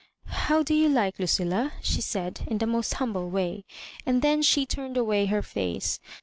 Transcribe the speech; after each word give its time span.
"How 0.49 0.63
do 0.63 0.73
you 0.73 0.89
like 0.89 1.19
Lucilla?" 1.19 1.73
she 1.79 2.01
said, 2.01 2.41
in 2.47 2.57
the 2.57 2.65
most 2.65 2.95
humble 2.95 3.29
way; 3.29 3.65
and 4.03 4.23
then 4.23 4.41
she 4.41 4.65
turned 4.65 4.97
away 4.97 5.27
her 5.27 5.43
face. 5.43 5.99